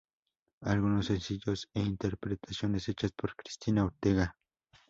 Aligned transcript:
Algunos 0.63 1.05
sencillos 1.05 1.69
e 1.75 1.79
interpretaciones 1.81 2.89
hechas 2.89 3.11
por 3.11 3.35
Cristina 3.35 3.85
Ortega. 3.85 4.35